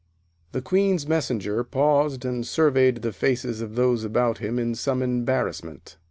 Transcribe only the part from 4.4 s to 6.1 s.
in some embarrassment.